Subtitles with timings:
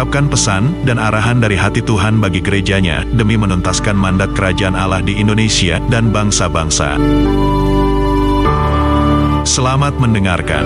[0.00, 5.20] mengungkapkan pesan dan arahan dari hati Tuhan bagi gerejanya demi menuntaskan mandat kerajaan Allah di
[5.20, 6.96] Indonesia dan bangsa-bangsa.
[9.44, 10.64] Selamat mendengarkan.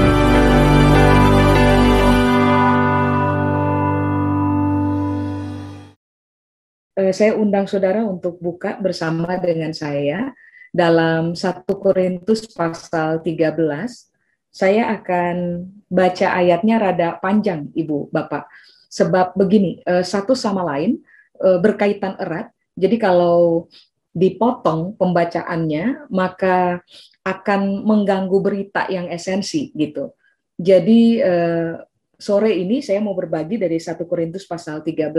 [6.95, 10.31] Eh, saya undang saudara untuk buka bersama dengan saya
[10.71, 14.15] dalam 1 Korintus pasal 13.
[14.55, 18.47] Saya akan baca ayatnya rada panjang, Ibu, Bapak
[18.95, 21.03] sebab begini uh, satu sama lain
[21.43, 22.55] uh, berkaitan erat.
[22.79, 23.67] Jadi kalau
[24.15, 26.79] dipotong pembacaannya maka
[27.27, 30.15] akan mengganggu berita yang esensi gitu.
[30.55, 31.83] Jadi uh,
[32.15, 35.11] sore ini saya mau berbagi dari 1 Korintus pasal 13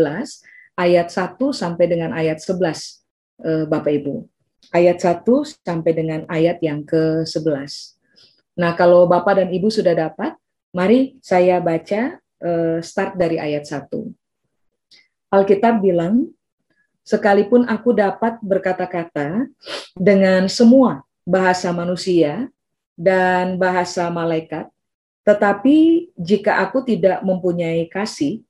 [0.79, 2.55] ayat 1 sampai dengan ayat 11
[3.43, 4.23] uh, Bapak Ibu.
[4.71, 5.27] Ayat 1
[5.67, 7.99] sampai dengan ayat yang ke-11.
[8.55, 10.33] Nah, kalau Bapak dan Ibu sudah dapat,
[10.71, 12.23] mari saya baca Eh,
[12.81, 13.89] start dari ayat 1.
[15.31, 16.31] Alkitab bilang,
[17.05, 19.45] sekalipun aku dapat berkata-kata
[19.94, 22.47] dengan semua bahasa manusia
[22.95, 24.72] dan bahasa malaikat,
[25.25, 28.45] tetapi jika aku tidak mempunyai kasih,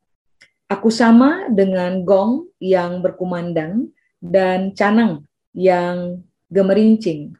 [0.67, 5.23] aku sama dengan gong yang berkumandang dan canang
[5.55, 6.19] yang
[6.51, 7.35] gemerincing.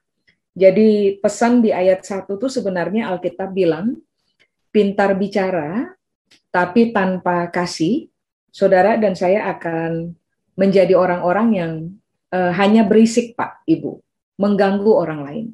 [0.56, 4.00] Jadi pesan di ayat 1 itu sebenarnya Alkitab bilang,
[4.72, 5.95] pintar bicara
[6.50, 8.08] tapi tanpa kasih,
[8.54, 10.16] saudara dan saya akan
[10.56, 11.74] menjadi orang-orang yang
[12.32, 14.00] uh, hanya berisik, Pak, Ibu,
[14.40, 15.46] mengganggu orang lain.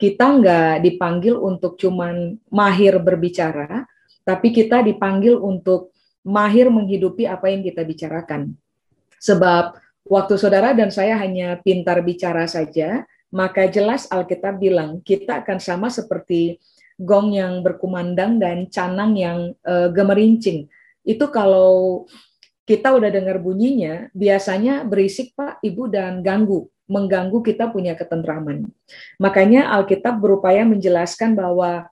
[0.00, 3.84] Kita nggak dipanggil untuk cuman mahir berbicara,
[4.24, 5.92] tapi kita dipanggil untuk
[6.24, 8.56] mahir menghidupi apa yang kita bicarakan.
[9.20, 9.76] Sebab
[10.08, 15.92] waktu saudara dan saya hanya pintar bicara saja, maka jelas Alkitab bilang kita akan sama
[15.92, 16.56] seperti
[17.00, 20.68] gong yang berkumandang dan canang yang uh, gemerincing.
[21.00, 22.04] Itu kalau
[22.68, 28.68] kita udah dengar bunyinya, biasanya berisik Pak, Ibu dan ganggu, mengganggu kita punya ketentraman.
[29.16, 31.88] Makanya Alkitab berupaya menjelaskan bahwa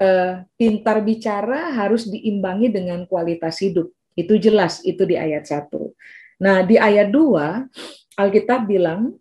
[0.00, 3.92] uh, pintar bicara harus diimbangi dengan kualitas hidup.
[4.16, 5.68] Itu jelas, itu di ayat 1.
[6.40, 9.20] Nah, di ayat 2, Alkitab bilang,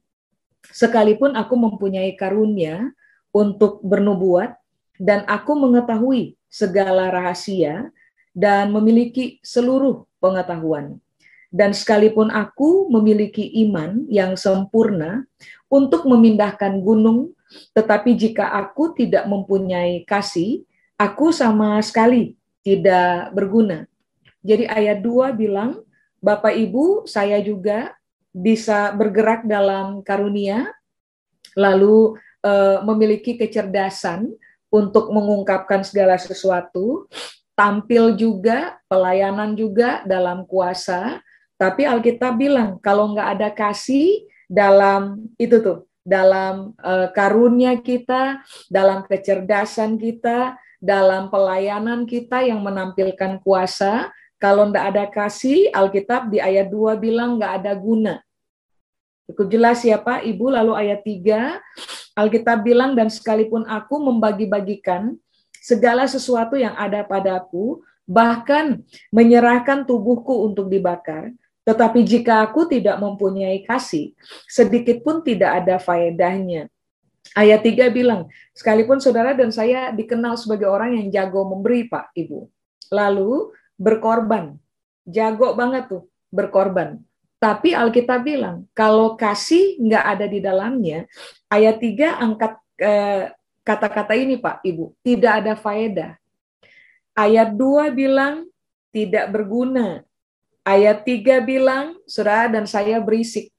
[0.71, 2.95] sekalipun aku mempunyai karunia
[3.35, 4.55] untuk bernubuat
[5.01, 7.91] dan aku mengetahui segala rahasia
[8.35, 10.99] dan memiliki seluruh pengetahuan.
[11.55, 15.23] Dan sekalipun aku memiliki iman yang sempurna
[15.71, 17.31] untuk memindahkan gunung,
[17.71, 20.67] tetapi jika aku tidak mempunyai kasih,
[20.99, 23.87] aku sama sekali tidak berguna.
[24.43, 25.79] Jadi ayat 2 bilang,
[26.19, 27.95] Bapak Ibu, saya juga
[28.35, 30.75] bisa bergerak dalam karunia,
[31.55, 32.51] lalu e,
[32.83, 34.27] memiliki kecerdasan
[34.69, 37.07] untuk mengungkapkan segala sesuatu,
[37.55, 41.23] tampil juga, pelayanan juga dalam kuasa.
[41.55, 49.07] Tapi Alkitab bilang kalau nggak ada kasih dalam itu tuh, dalam uh, karunia kita, dalam
[49.07, 56.67] kecerdasan kita, dalam pelayanan kita yang menampilkan kuasa, kalau nggak ada kasih, Alkitab di ayat
[56.67, 58.19] 2 bilang nggak ada guna.
[59.25, 60.53] Cukup jelas ya Pak, Ibu.
[60.53, 61.57] Lalu ayat 3,
[62.15, 65.19] Alkitab bilang, dan sekalipun aku membagi-bagikan
[65.59, 68.81] segala sesuatu yang ada padaku, bahkan
[69.11, 74.13] menyerahkan tubuhku untuk dibakar, tetapi jika aku tidak mempunyai kasih,
[74.45, 76.69] sedikit pun tidak ada faedahnya.
[77.33, 82.47] Ayat 3 bilang, sekalipun saudara dan saya dikenal sebagai orang yang jago memberi, Pak, Ibu.
[82.93, 84.55] Lalu berkorban.
[85.09, 87.01] Jago banget tuh, berkorban.
[87.35, 91.05] Tapi Alkitab bilang, kalau kasih nggak ada di dalamnya,
[91.51, 93.23] ayat 3 angkat eh,
[93.65, 96.15] kata-kata ini Pak, Ibu, tidak ada faedah.
[97.15, 98.47] Ayat 2 bilang,
[98.95, 100.05] tidak berguna.
[100.63, 103.51] Ayat 3 bilang, saudara dan saya berisik.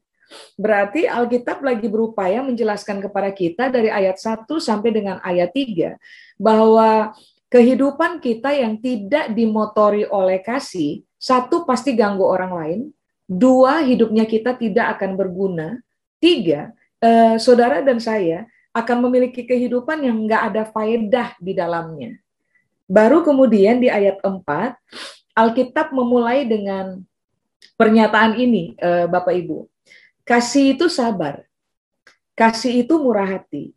[0.59, 5.95] Berarti Alkitab lagi berupaya menjelaskan kepada kita dari ayat 1 sampai dengan ayat 3
[6.41, 7.15] bahwa
[7.47, 12.81] kehidupan kita yang tidak dimotori oleh kasih, satu pasti ganggu orang lain,
[13.27, 15.83] Dua, hidupnya kita tidak akan berguna.
[16.23, 16.71] Tiga,
[17.03, 22.15] eh, saudara dan saya akan memiliki kehidupan yang nggak ada faedah di dalamnya.
[22.87, 24.79] Baru kemudian di ayat 4,
[25.35, 27.03] Alkitab memulai dengan
[27.75, 29.67] pernyataan ini, eh, Bapak Ibu.
[30.23, 31.43] Kasih itu sabar.
[32.37, 33.73] kasih itu murah hati.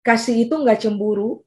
[0.00, 1.44] Kasih itu nggak cemburu,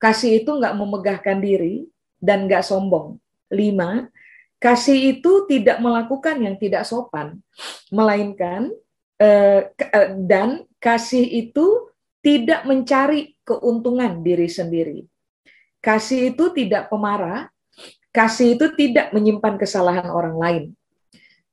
[0.00, 3.20] kasih itu nggak memegahkan diri, dan nggak sombong.
[3.52, 4.08] Lima,
[4.62, 7.42] kasih itu tidak melakukan yang tidak sopan,
[7.90, 8.70] melainkan
[9.18, 11.90] eh, eh, dan kasih itu
[12.22, 15.02] tidak mencari keuntungan diri sendiri.
[15.82, 17.50] Kasih itu tidak pemarah,
[18.14, 20.64] kasih itu tidak menyimpan kesalahan orang lain.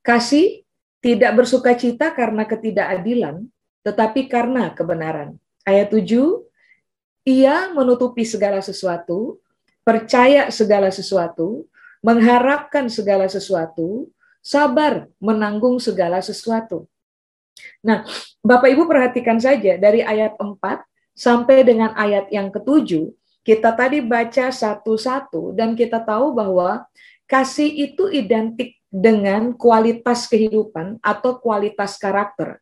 [0.06, 0.62] Kasih
[1.02, 3.50] tidak bersuka cita karena ketidakadilan,
[3.82, 5.34] tetapi karena kebenaran.
[5.66, 6.46] Ayat 7,
[7.26, 9.42] ia menutupi segala sesuatu,
[9.82, 11.66] percaya segala sesuatu,
[12.00, 14.08] mengharapkan segala sesuatu,
[14.40, 16.88] sabar menanggung segala sesuatu.
[17.84, 18.08] Nah,
[18.40, 20.56] Bapak Ibu perhatikan saja dari ayat 4
[21.12, 23.12] sampai dengan ayat yang ketujuh,
[23.44, 26.88] kita tadi baca satu-satu dan kita tahu bahwa
[27.28, 32.58] kasih itu identik dengan kualitas kehidupan atau kualitas karakter.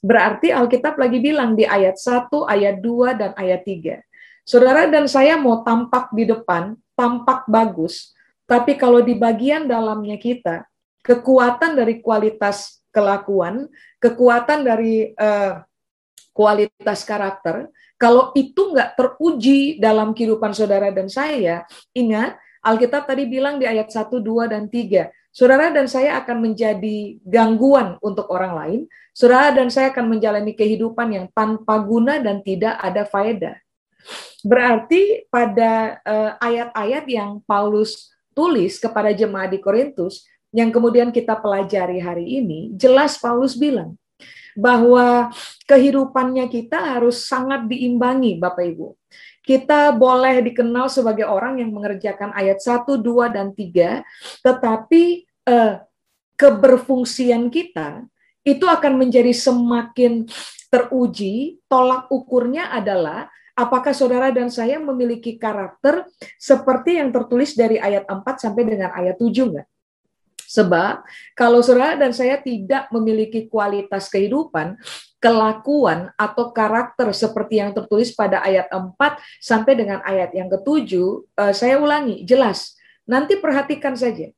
[0.00, 4.00] Berarti Alkitab lagi bilang di ayat 1, ayat 2, dan ayat 3.
[4.44, 8.16] Saudara dan saya mau tampak di depan, tampak bagus,
[8.50, 10.66] tapi kalau di bagian dalamnya kita,
[11.06, 13.70] kekuatan dari kualitas kelakuan,
[14.02, 15.62] kekuatan dari uh,
[16.34, 21.62] kualitas karakter, kalau itu nggak teruji dalam kehidupan saudara dan saya,
[21.94, 27.22] ingat Alkitab tadi bilang di ayat 1, 2, dan 3, Saudara dan saya akan menjadi
[27.22, 28.80] gangguan untuk orang lain.
[29.14, 33.54] Saudara dan saya akan menjalani kehidupan yang tanpa guna dan tidak ada faedah.
[34.42, 41.38] Berarti pada eh, ayat-ayat uh, yang Paulus tulis kepada jemaat di Korintus, yang kemudian kita
[41.38, 43.94] pelajari hari ini, jelas Paulus bilang
[44.58, 45.30] bahwa
[45.70, 48.98] kehidupannya kita harus sangat diimbangi, Bapak Ibu.
[49.46, 54.02] Kita boleh dikenal sebagai orang yang mengerjakan ayat 1, 2, dan 3,
[54.42, 55.74] tetapi eh,
[56.34, 58.04] keberfungsian kita
[58.42, 60.26] itu akan menjadi semakin
[60.70, 63.28] teruji, tolak ukurnya adalah
[63.60, 66.08] apakah saudara dan saya memiliki karakter
[66.40, 69.68] seperti yang tertulis dari ayat 4 sampai dengan ayat 7 enggak?
[70.50, 71.06] Sebab
[71.38, 74.74] kalau saudara dan saya tidak memiliki kualitas kehidupan,
[75.22, 78.98] kelakuan atau karakter seperti yang tertulis pada ayat 4
[79.38, 82.74] sampai dengan ayat yang ketujuh, eh, saya ulangi, jelas.
[83.06, 84.34] Nanti perhatikan saja.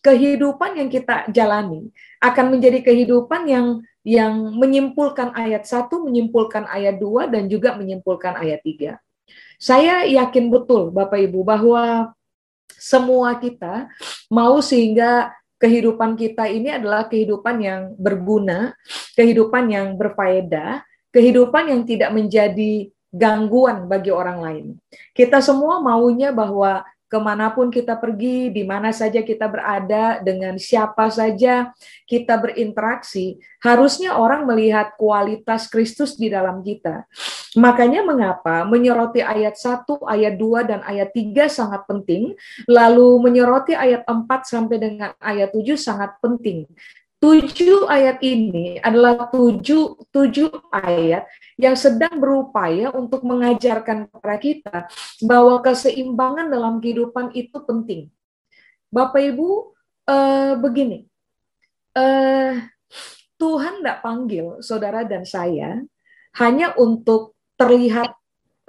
[0.00, 1.90] Kehidupan yang kita jalani
[2.22, 3.66] akan menjadi kehidupan yang
[4.06, 8.96] yang menyimpulkan ayat 1, menyimpulkan ayat 2 dan juga menyimpulkan ayat 3.
[9.60, 12.16] Saya yakin betul Bapak Ibu bahwa
[12.80, 13.92] semua kita
[14.32, 18.72] mau sehingga kehidupan kita ini adalah kehidupan yang berguna,
[19.12, 20.80] kehidupan yang berfaedah,
[21.12, 24.66] kehidupan yang tidak menjadi gangguan bagi orang lain.
[25.12, 30.54] Kita semua maunya bahwa ke mana pun kita pergi, di mana saja kita berada, dengan
[30.54, 31.74] siapa saja
[32.06, 37.10] kita berinteraksi, harusnya orang melihat kualitas Kristus di dalam kita.
[37.58, 42.38] Makanya mengapa menyoroti ayat 1, ayat 2, dan ayat 3 sangat penting,
[42.70, 46.70] lalu menyoroti ayat 4 sampai dengan ayat 7 sangat penting
[47.20, 51.28] tujuh ayat ini adalah tujuh, tujuh ayat
[51.60, 54.76] yang sedang berupaya untuk mengajarkan kepada kita
[55.20, 58.08] bahwa keseimbangan dalam kehidupan itu penting.
[58.88, 59.76] Bapak Ibu,
[60.08, 61.04] eh, begini,
[61.94, 62.64] eh,
[63.36, 65.84] Tuhan tidak panggil saudara dan saya
[66.40, 68.16] hanya untuk terlihat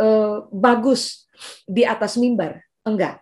[0.01, 1.29] eh, bagus
[1.69, 3.21] di atas mimbar, enggak.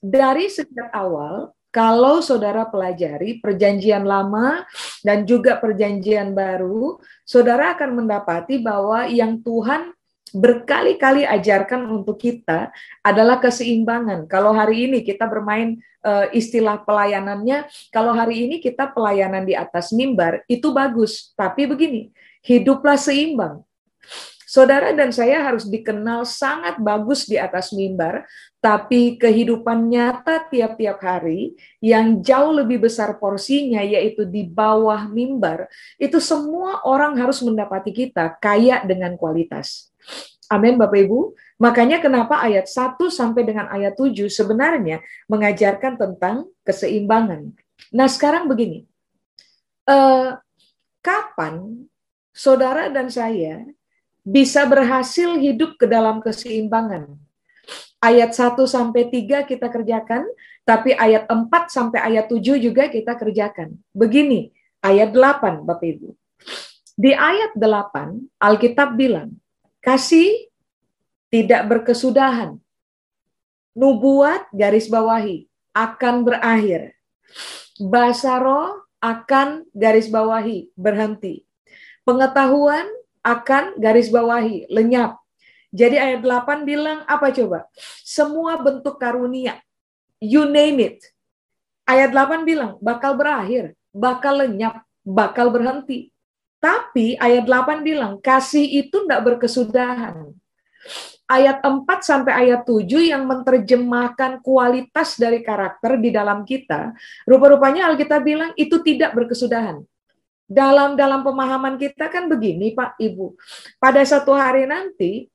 [0.00, 4.66] Dari sejak awal kalau saudara pelajari perjanjian lama
[5.06, 9.94] dan juga perjanjian baru, saudara akan mendapati bahwa yang Tuhan
[10.30, 12.70] berkali-kali ajarkan untuk kita
[13.02, 14.30] adalah keseimbangan.
[14.30, 19.90] Kalau hari ini kita bermain uh, istilah pelayanannya, kalau hari ini kita pelayanan di atas
[19.90, 21.34] mimbar, itu bagus.
[21.34, 22.14] Tapi begini,
[22.46, 23.62] hiduplah seimbang.
[24.50, 28.26] Saudara dan saya harus dikenal sangat bagus di atas mimbar,
[28.58, 35.70] tapi kehidupan nyata tiap-tiap hari yang jauh lebih besar porsinya yaitu di bawah mimbar,
[36.02, 39.94] itu semua orang harus mendapati kita kaya dengan kualitas.
[40.50, 41.30] Amin Bapak Ibu.
[41.62, 44.98] Makanya kenapa ayat 1 sampai dengan ayat 7 sebenarnya
[45.30, 47.54] mengajarkan tentang keseimbangan.
[47.94, 48.82] Nah sekarang begini,
[49.86, 50.34] eh,
[50.98, 51.86] kapan
[52.34, 53.62] saudara dan saya
[54.24, 57.16] bisa berhasil hidup ke dalam keseimbangan.
[58.00, 60.24] Ayat 1 sampai 3 kita kerjakan,
[60.64, 63.76] tapi ayat 4 sampai ayat 7 juga kita kerjakan.
[63.92, 66.16] Begini, ayat 8 Bapak Ibu.
[66.96, 69.36] Di ayat 8 Alkitab bilang,
[69.84, 70.48] kasih
[71.28, 72.56] tidak berkesudahan.
[73.76, 75.44] Nubuat garis bawahi
[75.76, 76.96] akan berakhir.
[77.80, 81.48] Basaro akan garis bawahi berhenti
[82.10, 85.20] Pengetahuan akan garis bawahi, lenyap.
[85.70, 87.70] Jadi ayat 8 bilang apa coba?
[88.02, 89.62] Semua bentuk karunia,
[90.18, 90.98] you name it.
[91.86, 96.10] Ayat 8 bilang bakal berakhir, bakal lenyap, bakal berhenti.
[96.58, 100.34] Tapi ayat 8 bilang kasih itu tidak berkesudahan.
[101.30, 106.90] Ayat 4 sampai ayat 7 yang menerjemahkan kualitas dari karakter di dalam kita,
[107.30, 109.86] rupa-rupanya Alkitab bilang itu tidak berkesudahan
[110.50, 113.38] dalam dalam pemahaman kita kan begini Pak Ibu.
[113.78, 115.30] Pada satu hari nanti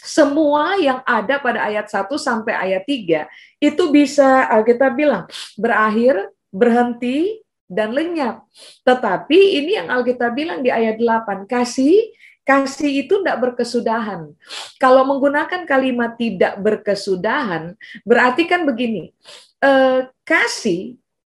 [0.00, 3.28] semua yang ada pada ayat 1 sampai ayat 3
[3.60, 5.28] itu bisa kita bilang
[5.60, 8.48] berakhir, berhenti dan lenyap.
[8.86, 14.30] Tetapi ini yang Alkitab bilang di ayat 8, kasih kasih itu tidak berkesudahan.
[14.78, 17.74] Kalau menggunakan kalimat tidak berkesudahan,
[18.06, 19.10] berarti kan begini,
[19.58, 20.94] eh, kasih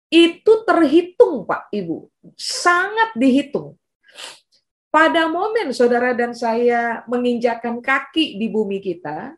[0.08, 3.76] itu terhitung Pak Ibu, sangat dihitung.
[4.88, 9.36] Pada momen saudara dan saya menginjakan kaki di bumi kita,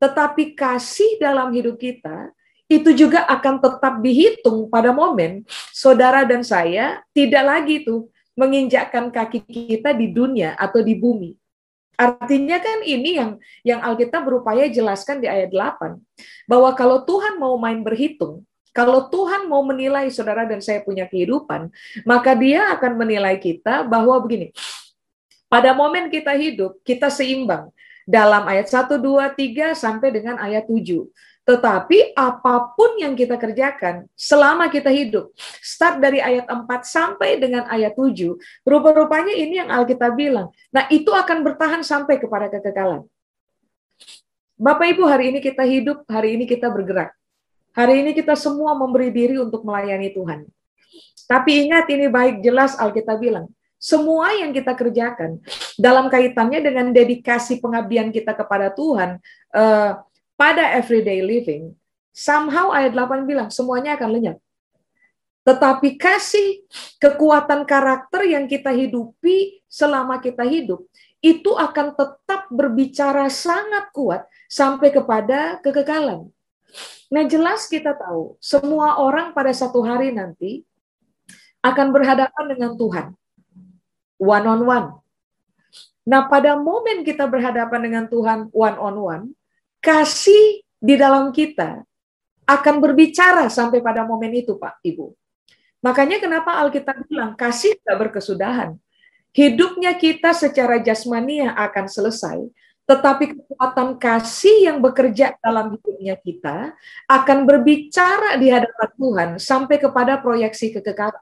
[0.00, 2.32] tetapi kasih dalam hidup kita
[2.66, 9.44] itu juga akan tetap dihitung pada momen saudara dan saya tidak lagi tuh menginjakkan kaki
[9.46, 11.36] kita di dunia atau di bumi.
[11.96, 13.30] Artinya kan ini yang
[13.64, 15.96] yang Alkitab berupaya jelaskan di ayat 8
[16.44, 18.44] bahwa kalau Tuhan mau main berhitung,
[18.76, 21.72] kalau Tuhan mau menilai saudara dan saya punya kehidupan,
[22.04, 24.52] maka dia akan menilai kita bahwa begini,
[25.48, 27.72] pada momen kita hidup, kita seimbang
[28.04, 31.08] dalam ayat 1, 2, 3 sampai dengan ayat 7.
[31.46, 35.30] Tetapi apa pun yang kita kerjakan selama kita hidup,
[35.62, 40.50] start dari ayat 4 sampai dengan ayat 7, rupa-rupanya ini yang Alkitab bilang.
[40.74, 43.06] Nah, itu akan bertahan sampai kepada kekekalan.
[44.58, 47.14] Bapak Ibu, hari ini kita hidup, hari ini kita bergerak.
[47.76, 50.48] Hari ini kita semua memberi diri untuk melayani Tuhan.
[51.28, 55.36] Tapi ingat ini baik jelas Alkitab bilang, semua yang kita kerjakan
[55.76, 59.20] dalam kaitannya dengan dedikasi pengabdian kita kepada Tuhan
[59.52, 60.00] uh,
[60.40, 61.76] pada everyday living,
[62.16, 64.38] somehow ayat 8 bilang semuanya akan lenyap.
[65.44, 66.64] Tetapi kasih
[66.96, 70.82] kekuatan karakter yang kita hidupi selama kita hidup
[71.20, 76.32] itu akan tetap berbicara sangat kuat sampai kepada kekekalan.
[77.06, 80.66] Nah, jelas kita tahu semua orang pada satu hari nanti
[81.62, 83.06] akan berhadapan dengan Tuhan.
[84.18, 84.88] One on one.
[86.06, 89.24] Nah, pada momen kita berhadapan dengan Tuhan one on one,
[89.82, 91.82] kasih di dalam kita
[92.46, 95.10] akan berbicara sampai pada momen itu, Pak, Ibu.
[95.82, 98.78] Makanya kenapa Alkitab bilang kasih tidak berkesudahan.
[99.34, 102.38] Hidupnya kita secara jasmania akan selesai,
[102.86, 106.70] tetapi kekuatan kasih yang bekerja dalam hidupnya kita
[107.10, 111.20] akan berbicara di hadapan Tuhan sampai kepada proyeksi kekekalan.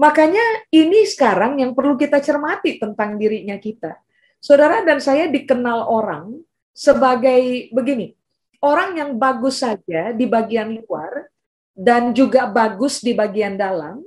[0.00, 0.42] Makanya
[0.74, 4.00] ini sekarang yang perlu kita cermati tentang dirinya kita.
[4.40, 6.40] Saudara dan saya dikenal orang
[6.74, 8.16] sebagai begini,
[8.64, 11.30] orang yang bagus saja di bagian luar
[11.76, 14.02] dan juga bagus di bagian dalam,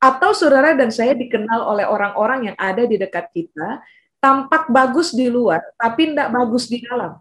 [0.00, 3.80] atau saudara dan saya dikenal oleh orang-orang yang ada di dekat kita
[4.20, 7.16] tampak bagus di luar, tapi tidak bagus di dalam.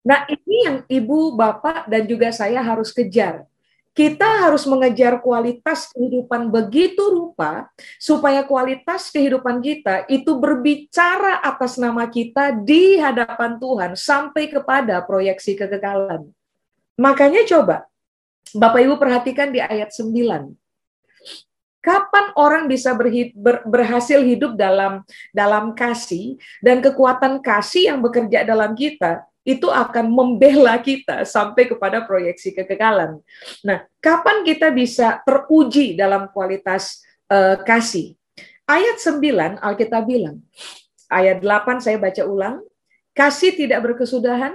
[0.00, 3.44] Nah, ini yang ibu, bapak, dan juga saya harus kejar.
[3.92, 7.68] Kita harus mengejar kualitas kehidupan begitu rupa,
[8.00, 15.52] supaya kualitas kehidupan kita itu berbicara atas nama kita di hadapan Tuhan sampai kepada proyeksi
[15.52, 16.32] kekekalan.
[16.96, 17.84] Makanya coba,
[18.56, 20.59] Bapak Ibu perhatikan di ayat 9
[21.80, 25.00] Kapan orang bisa berhid, ber, berhasil hidup dalam
[25.32, 32.04] dalam kasih dan kekuatan kasih yang bekerja dalam kita itu akan membela kita sampai kepada
[32.04, 33.24] proyeksi kekekalan.
[33.64, 37.00] Nah, kapan kita bisa teruji dalam kualitas
[37.32, 38.12] uh, kasih?
[38.68, 40.44] Ayat 9 Alkitab bilang,
[41.10, 42.62] ayat 8 saya baca ulang,
[43.16, 44.54] kasih tidak berkesudahan,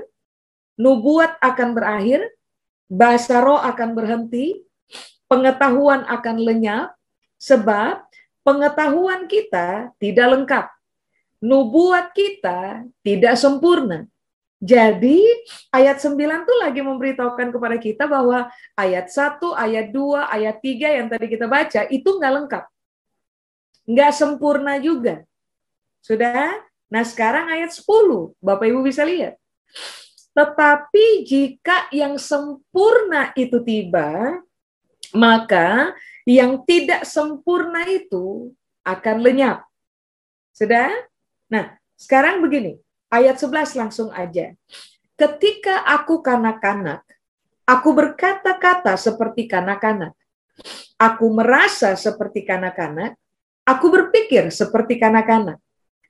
[0.80, 2.22] nubuat akan berakhir,
[2.88, 4.64] bahasa roh akan berhenti,
[5.28, 6.96] pengetahuan akan lenyap,
[7.46, 8.10] Sebab
[8.42, 10.66] pengetahuan kita tidak lengkap.
[11.46, 14.10] Nubuat kita tidak sempurna.
[14.58, 15.22] Jadi
[15.70, 21.08] ayat 9 tuh lagi memberitahukan kepada kita bahwa ayat 1, ayat 2, ayat 3 yang
[21.12, 22.64] tadi kita baca itu nggak lengkap.
[23.86, 25.22] Nggak sempurna juga.
[26.02, 26.50] Sudah?
[26.90, 29.38] Nah sekarang ayat 10, Bapak Ibu bisa lihat.
[30.34, 34.42] Tetapi jika yang sempurna itu tiba,
[35.14, 35.94] maka
[36.26, 38.52] yang tidak sempurna itu
[38.82, 39.64] akan lenyap.
[40.52, 40.90] Sudah?
[41.48, 42.82] Nah, sekarang begini,
[43.14, 44.52] ayat 11 langsung aja.
[45.16, 47.06] Ketika aku kanak-kanak,
[47.64, 50.12] aku berkata-kata seperti kanak-kanak.
[50.98, 53.16] Aku merasa seperti kanak-kanak,
[53.68, 55.60] aku berpikir seperti kanak-kanak.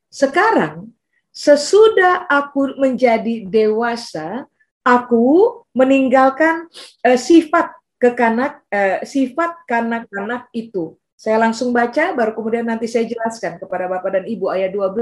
[0.09, 0.93] Sekarang,
[1.33, 4.45] sesudah aku menjadi dewasa,
[4.85, 6.69] aku meninggalkan
[7.03, 7.73] uh, sifat
[8.05, 10.93] kekanak uh, sifat kanak-kanak itu.
[11.17, 14.93] Saya langsung baca baru kemudian nanti saya jelaskan kepada Bapak dan Ibu ayat 12.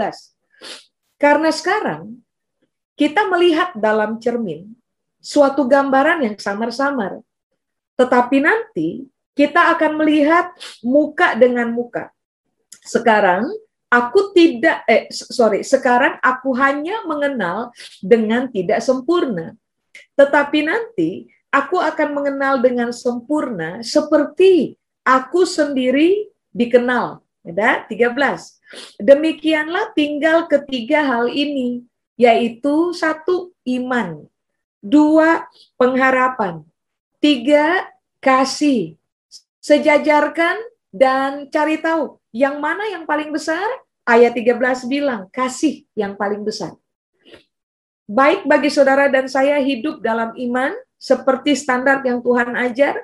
[1.20, 2.24] Karena sekarang
[2.96, 4.72] kita melihat dalam cermin
[5.20, 7.20] suatu gambaran yang samar-samar.
[8.00, 10.54] Tetapi nanti kita akan melihat
[10.86, 12.14] muka dengan muka.
[12.86, 13.50] Sekarang
[13.90, 19.58] aku tidak eh sorry, sekarang aku hanya mengenal dengan tidak sempurna.
[20.14, 24.74] Tetapi nanti aku akan mengenal dengan sempurna seperti
[25.06, 27.22] aku sendiri dikenal.
[27.46, 28.98] Ya, 13.
[28.98, 31.86] Demikianlah tinggal ketiga hal ini,
[32.18, 34.26] yaitu satu iman,
[34.80, 35.46] dua
[35.76, 36.64] pengharapan,
[37.20, 37.86] tiga
[38.24, 38.96] kasih,
[39.60, 40.56] sejajarkan
[40.90, 43.68] dan cari tahu yang mana yang paling besar.
[44.04, 46.76] Ayat 13 bilang kasih yang paling besar.
[48.04, 52.96] Baik bagi saudara dan saya hidup dalam iman seperti standar yang Tuhan ajar,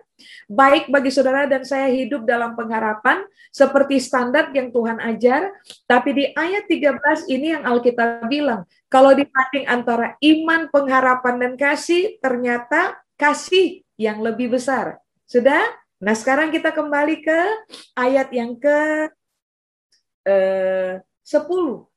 [0.48, 5.52] baik bagi saudara dan saya hidup dalam pengharapan seperti standar yang Tuhan ajar,
[5.84, 12.16] tapi di ayat 13 ini yang Alkitab bilang, kalau dibanding antara iman, pengharapan dan kasih,
[12.24, 15.04] ternyata kasih yang lebih besar.
[15.28, 15.60] Sudah?
[16.00, 17.40] Nah, sekarang kita kembali ke
[18.00, 19.12] ayat yang ke
[20.24, 21.89] eh, 10.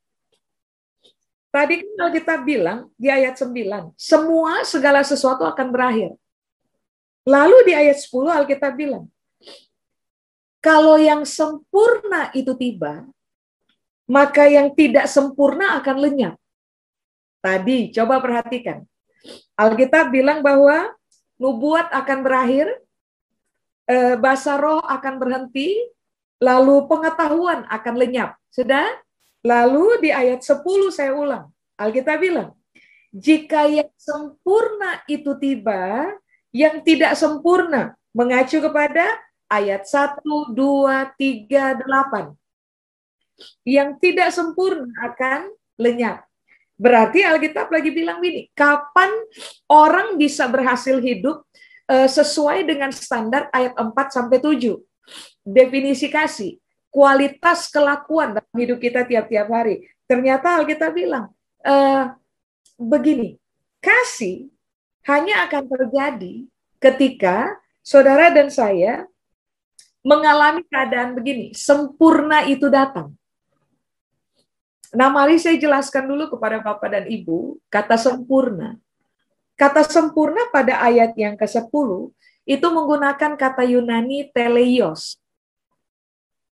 [1.53, 6.17] Tadi kan kita bilang di ayat 9, semua segala sesuatu akan berakhir.
[7.29, 9.05] Lalu di ayat 10 Alkitab bilang,
[10.65, 13.05] kalau yang sempurna itu tiba,
[14.09, 16.35] maka yang tidak sempurna akan lenyap.
[17.45, 18.89] Tadi coba perhatikan.
[19.53, 20.89] Alkitab bilang bahwa
[21.37, 22.71] nubuat akan berakhir,
[23.93, 25.77] eh, bahasa roh akan berhenti,
[26.41, 28.41] lalu pengetahuan akan lenyap.
[28.49, 28.88] Sudah?
[29.42, 30.62] Lalu di ayat 10
[30.94, 31.50] saya ulang.
[31.74, 32.55] Alkitab bilang,
[33.11, 36.14] jika yang sempurna itu tiba,
[36.55, 39.18] yang tidak sempurna mengacu kepada
[39.50, 40.22] ayat 1,
[40.55, 42.33] 2, 3, 8.
[43.66, 46.22] Yang tidak sempurna akan lenyap.
[46.78, 49.11] Berarti Alkitab lagi bilang gini, kapan
[49.66, 51.42] orang bisa berhasil hidup
[51.90, 54.78] uh, sesuai dengan standar ayat 4 sampai 7.
[55.42, 56.62] Definisi kasih,
[56.92, 59.88] kualitas kelakuan dalam hidup kita tiap-tiap hari.
[60.05, 61.33] Ternyata Alkitab bilang,
[61.64, 62.12] uh,
[62.76, 63.40] begini,
[63.81, 64.52] kasih
[65.09, 66.35] hanya akan terjadi
[66.76, 69.09] ketika saudara dan saya
[70.05, 73.16] mengalami keadaan begini, sempurna itu datang.
[74.92, 78.76] Nah, mari saya jelaskan dulu kepada Bapak dan Ibu, kata sempurna.
[79.57, 81.88] Kata sempurna pada ayat yang ke-10
[82.44, 85.22] itu menggunakan kata Yunani teleios.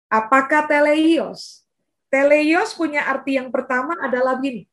[0.10, 1.64] Apakah teleios?
[2.10, 4.66] Teleios punya arti yang pertama adalah begini.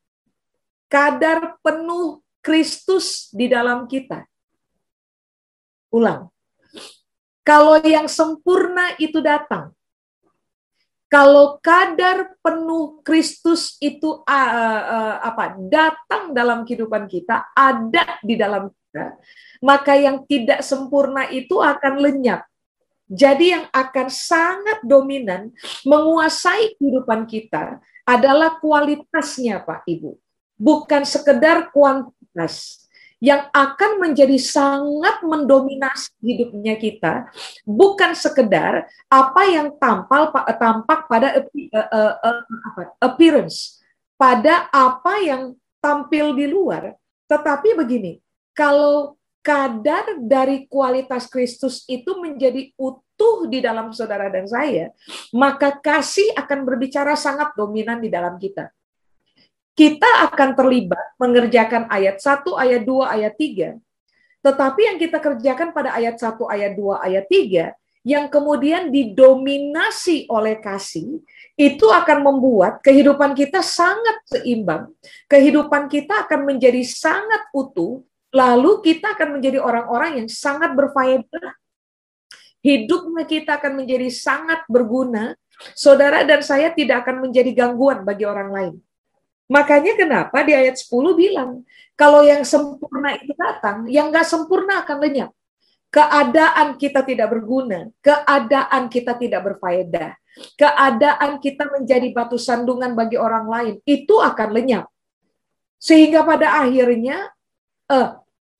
[0.89, 4.25] Kadar penuh Kristus di dalam kita.
[5.93, 6.33] Ulang.
[7.45, 9.71] Kalau yang sempurna itu datang,
[11.07, 18.67] kalau kadar penuh Kristus itu uh, uh, apa datang dalam kehidupan kita, ada di dalam
[18.67, 19.15] kita,
[19.63, 22.43] maka yang tidak sempurna itu akan lenyap.
[23.07, 25.55] Jadi yang akan sangat dominan
[25.87, 30.19] menguasai kehidupan kita adalah kualitasnya Pak Ibu.
[30.59, 37.25] Bukan sekedar kuantitas yang akan menjadi sangat mendominasi hidupnya kita
[37.65, 40.29] bukan sekedar apa yang tampal
[40.61, 42.41] tampak pada uh, uh,
[43.01, 43.81] appearance
[44.13, 46.93] pada apa yang tampil di luar
[47.25, 48.21] tetapi begini
[48.53, 49.16] kalau
[49.47, 54.91] kadar dari kualitas Kristus itu menjadi utuh di dalam saudara dan saya
[55.31, 58.67] maka kasih akan berbicara sangat dominan di dalam kita
[59.77, 63.77] kita akan terlibat mengerjakan ayat 1, ayat 2, ayat 3.
[64.41, 70.57] Tetapi yang kita kerjakan pada ayat 1, ayat 2, ayat 3, yang kemudian didominasi oleh
[70.57, 71.21] kasih,
[71.53, 74.89] itu akan membuat kehidupan kita sangat seimbang.
[75.29, 81.55] Kehidupan kita akan menjadi sangat utuh, lalu kita akan menjadi orang-orang yang sangat berfaedah.
[82.61, 85.37] Hidupnya kita akan menjadi sangat berguna.
[85.73, 88.75] Saudara dan saya tidak akan menjadi gangguan bagi orang lain
[89.47, 91.63] Makanya kenapa di ayat 10 bilang,
[91.95, 95.31] kalau yang sempurna itu datang, yang gak sempurna akan lenyap.
[95.87, 100.19] Keadaan kita tidak berguna, keadaan kita tidak berfaedah,
[100.59, 104.91] keadaan kita menjadi batu sandungan bagi orang lain, itu akan lenyap.
[105.79, 107.31] Sehingga pada akhirnya,
[107.91, 108.09] eh,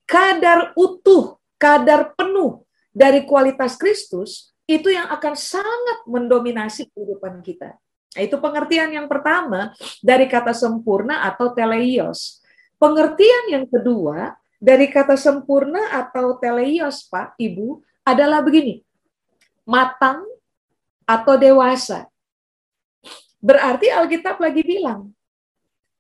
[0.08, 2.64] kadar utuh, kadar penuh
[2.96, 7.76] dari kualitas Kristus itu yang akan sangat mendominasi kehidupan kita.
[8.18, 12.42] Nah, itu pengertian yang pertama dari kata sempurna atau teleios.
[12.82, 18.82] Pengertian yang kedua dari kata sempurna atau teleios, Pak, Ibu, adalah begini.
[19.68, 20.26] Matang
[21.06, 22.10] atau dewasa.
[23.38, 25.14] Berarti Alkitab lagi bilang,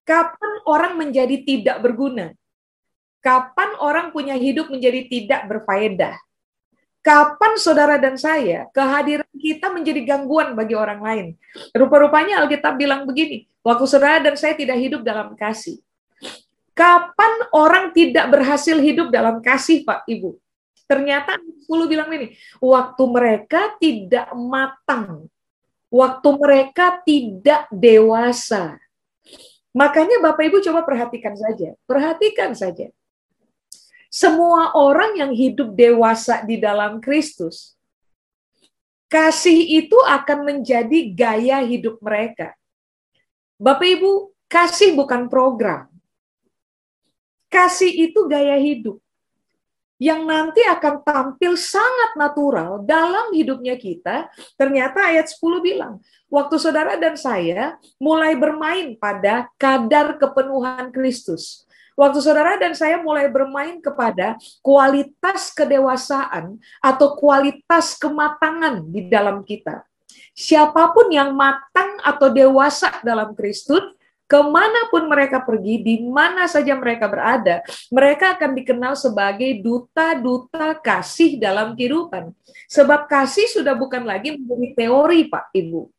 [0.01, 2.33] kapan orang menjadi tidak berguna?
[3.27, 6.15] Kapan orang punya hidup menjadi tidak berfaedah?
[7.03, 11.27] Kapan saudara dan saya kehadiran kita menjadi gangguan bagi orang lain?
[11.75, 15.75] Rupa-rupanya Alkitab bilang begini, waktu saudara dan saya tidak hidup dalam kasih.
[16.71, 20.39] Kapan orang tidak berhasil hidup dalam kasih, Pak Ibu?
[20.87, 22.31] Ternyata 10 bilang ini,
[22.63, 25.27] waktu mereka tidak matang,
[25.91, 28.79] waktu mereka tidak dewasa.
[29.75, 32.87] Makanya Bapak Ibu coba perhatikan saja, perhatikan saja
[34.07, 37.75] semua orang yang hidup dewasa di dalam Kristus,
[39.11, 42.55] kasih itu akan menjadi gaya hidup mereka.
[43.57, 44.11] Bapak Ibu,
[44.47, 45.89] kasih bukan program.
[47.47, 48.99] Kasih itu gaya hidup
[49.97, 54.29] yang nanti akan tampil sangat natural dalam hidupnya kita.
[54.53, 55.97] Ternyata ayat 10 bilang,
[56.29, 61.66] waktu saudara dan saya mulai bermain pada kadar kepenuhan Kristus
[61.97, 69.81] Waktu saudara dan saya mulai bermain kepada kualitas kedewasaan atau kualitas kematangan di dalam kita.
[70.37, 73.81] Siapa pun yang matang atau dewasa dalam Kristus,
[74.29, 80.77] ke mana pun mereka pergi, di mana saja mereka berada, mereka akan dikenal sebagai duta-duta
[80.77, 82.29] kasih dalam kehidupan.
[82.69, 85.96] Sebab kasih sudah bukan lagi menjadi teori, Pak Ibu.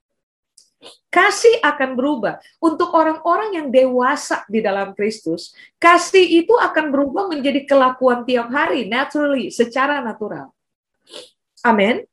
[1.09, 2.39] Kasih akan berubah.
[2.63, 5.51] Untuk orang-orang yang dewasa di dalam Kristus,
[5.83, 10.55] kasih itu akan berubah menjadi kelakuan tiap hari, naturally, secara natural.
[11.67, 12.07] Amin.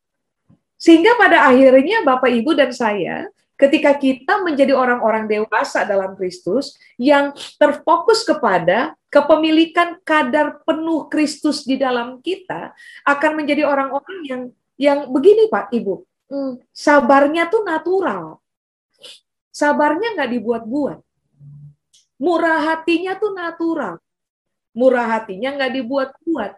[0.80, 7.32] Sehingga pada akhirnya Bapak Ibu dan saya, ketika kita menjadi orang-orang dewasa dalam Kristus yang
[7.56, 12.76] terfokus kepada kepemilikan kadar penuh Kristus di dalam kita,
[13.08, 14.42] akan menjadi orang-orang yang
[14.76, 18.44] yang begini Pak Ibu, hmm, sabarnya tuh natural
[19.56, 21.00] Sabarnya nggak dibuat-buat.
[22.20, 23.96] Murah hatinya tuh natural.
[24.76, 26.52] Murah hatinya nggak dibuat-buat.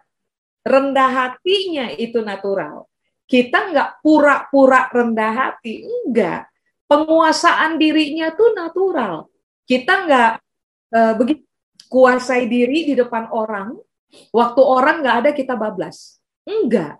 [0.65, 2.89] Rendah hatinya itu natural.
[3.29, 5.85] Kita nggak pura-pura rendah hati.
[5.85, 6.49] Enggak.
[6.89, 9.29] Penguasaan dirinya tuh natural.
[9.69, 10.31] Kita nggak
[10.97, 11.45] uh, begitu
[11.93, 13.77] kuasai diri di depan orang.
[14.33, 16.17] Waktu orang nggak ada kita bablas.
[16.49, 16.97] Enggak.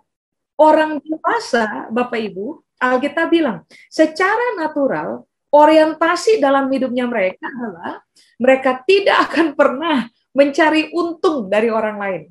[0.58, 8.02] Orang dewasa, Bapak Ibu, Alkitab bilang, secara natural orientasi dalam hidupnya mereka adalah
[8.38, 10.06] mereka tidak akan pernah
[10.36, 12.22] mencari untung dari orang lain.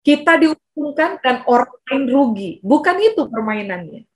[0.00, 2.50] Kita diuntungkan dan orang lain rugi.
[2.64, 4.08] Bukan itu permainannya.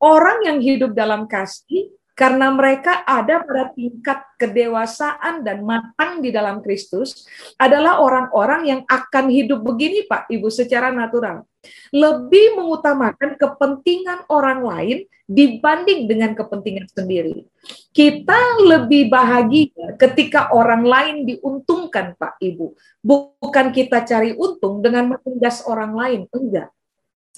[0.00, 6.58] Orang yang hidup dalam kasih karena mereka ada pada tingkat kedewasaan dan matang di dalam
[6.58, 7.22] Kristus
[7.54, 11.46] adalah orang-orang yang akan hidup begini Pak Ibu secara natural.
[11.90, 17.44] Lebih mengutamakan kepentingan orang lain dibanding dengan kepentingan sendiri.
[17.92, 22.72] Kita lebih bahagia ketika orang lain diuntungkan Pak Ibu.
[23.04, 26.72] Bukan kita cari untung dengan menindas orang lain, enggak.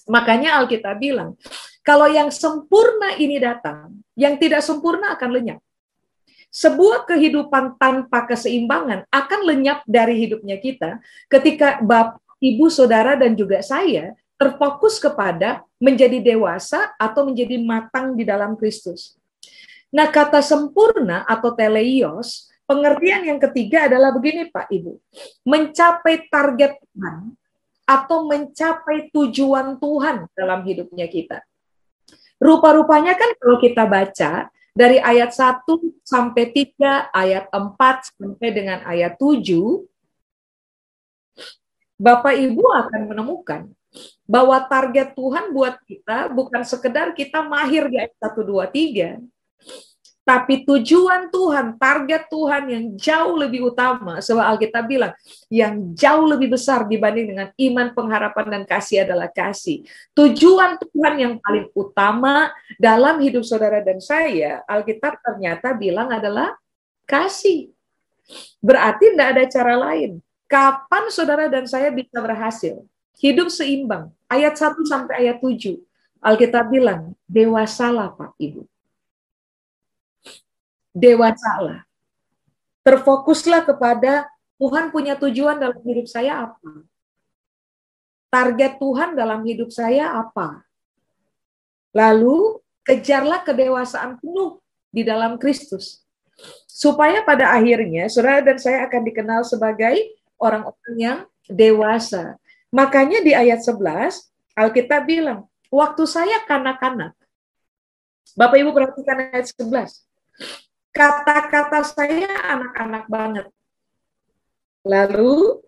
[0.06, 1.34] Makanya Alkitab bilang,
[1.82, 5.60] kalau yang sempurna ini datang, yang tidak sempurna akan lenyap.
[6.50, 10.98] Sebuah kehidupan tanpa keseimbangan akan lenyap dari hidupnya kita
[11.30, 18.24] ketika Bapak, Ibu, Saudara, dan juga saya terfokus kepada menjadi dewasa atau menjadi matang di
[18.24, 19.20] dalam Kristus.
[19.92, 24.96] Nah, kata sempurna atau teleios, pengertian yang ketiga adalah begini Pak Ibu.
[25.44, 27.36] Mencapai target Tuhan
[27.84, 31.44] atau mencapai tujuan Tuhan dalam hidupnya kita.
[32.40, 35.68] Rupa-rupanya kan kalau kita baca dari ayat 1
[36.00, 39.84] sampai 3, ayat 4 sampai dengan ayat 7,
[42.00, 43.68] Bapak Ibu akan menemukan
[44.28, 49.18] bahwa target Tuhan buat kita bukan sekedar kita mahir di ayat 1, 2, 3,
[50.20, 55.10] tapi tujuan Tuhan, target Tuhan yang jauh lebih utama, sebab Alkitab bilang,
[55.50, 59.82] yang jauh lebih besar dibanding dengan iman, pengharapan, dan kasih adalah kasih.
[60.14, 66.54] Tujuan Tuhan yang paling utama dalam hidup saudara dan saya, Alkitab ternyata bilang adalah
[67.10, 67.74] kasih.
[68.62, 70.22] Berarti tidak ada cara lain.
[70.46, 72.86] Kapan saudara dan saya bisa berhasil?
[73.18, 74.14] Hidup seimbang.
[74.30, 75.80] Ayat 1 sampai ayat 7.
[76.20, 78.70] Alkitab bilang, dewasalah Pak Ibu
[80.94, 81.86] dewasalah.
[82.80, 84.26] Terfokuslah kepada
[84.60, 86.84] Tuhan punya tujuan dalam hidup saya apa?
[88.30, 90.62] Target Tuhan dalam hidup saya apa?
[91.90, 96.06] Lalu kejarlah kedewasaan penuh di dalam Kristus.
[96.64, 102.40] Supaya pada akhirnya saudara dan saya akan dikenal sebagai orang-orang yang dewasa.
[102.70, 107.14] Makanya di ayat 11 Alkitab bilang, waktu saya kanak-kanak.
[108.38, 110.06] Bapak Ibu perhatikan ayat 11.
[110.94, 113.46] Kata-kata saya anak-anak banget.
[114.86, 115.62] Lalu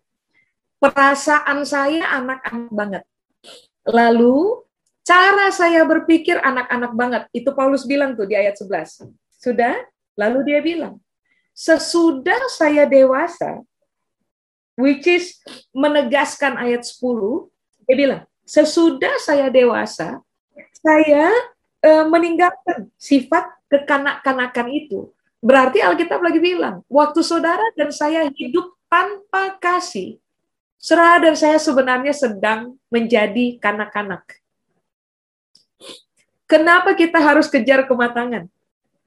[0.78, 3.04] perasaan saya anak-anak banget.
[3.86, 4.62] Lalu
[5.02, 7.22] cara saya berpikir anak-anak banget.
[7.34, 9.10] Itu Paulus bilang tuh di ayat 11.
[9.42, 9.74] Sudah?
[10.14, 11.02] Lalu dia bilang,
[11.56, 13.64] sesudah saya dewasa,
[14.76, 15.40] which is
[15.72, 17.48] menegaskan ayat 10,
[17.88, 20.20] dia bilang, sesudah saya dewasa,
[20.82, 21.30] saya
[21.80, 25.10] e, meninggalkan sifat kekanak-kanakan itu.
[25.42, 30.22] Berarti Alkitab lagi bilang, waktu saudara dan saya hidup tanpa kasih,
[30.78, 34.22] saudara dan saya sebenarnya sedang menjadi kanak-kanak.
[36.46, 38.46] Kenapa kita harus kejar kematangan?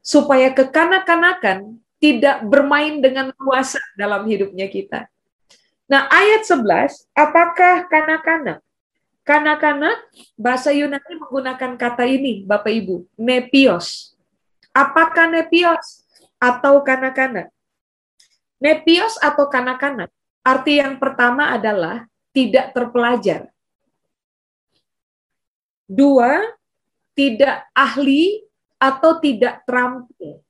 [0.02, 5.06] Supaya kekanak-kanakan tidak bermain dengan kuasa dalam hidupnya kita.
[5.86, 8.60] Nah, ayat 11, apakah kanak-kanak?
[9.22, 10.06] Kanak-kanak,
[10.38, 14.18] bahasa Yunani menggunakan kata ini, Bapak Ibu, nepios.
[14.74, 16.06] Apakah nepios
[16.42, 17.54] atau kanak-kanak?
[18.58, 20.10] Nepios atau kanak-kanak,
[20.42, 23.50] arti yang pertama adalah tidak terpelajar.
[25.86, 26.42] Dua,
[27.14, 28.42] tidak ahli
[28.82, 30.42] atau tidak terampil.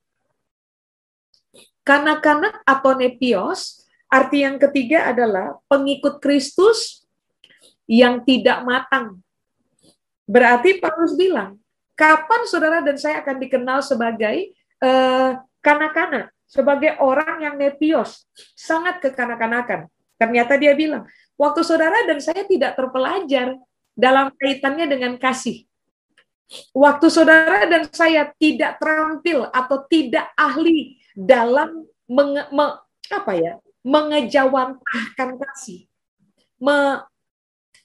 [1.84, 7.06] Kanak-kanak atau nepios, arti yang ketiga adalah pengikut Kristus
[7.86, 9.22] yang tidak matang.
[10.26, 11.58] Berarti Paulus bilang,
[11.94, 18.26] kapan saudara dan saya akan dikenal sebagai uh, kanak-kanak, sebagai orang yang nepios,
[18.58, 19.86] sangat kekanak-kanakan.
[20.18, 21.06] Ternyata dia bilang,
[21.38, 23.54] waktu saudara dan saya tidak terpelajar
[23.94, 25.64] dalam kaitannya dengan kasih.
[26.70, 32.66] Waktu saudara dan saya tidak terampil atau tidak ahli dalam menge, me,
[33.10, 35.86] apa ya, mengejawantahkan kasih,
[36.58, 37.06] me,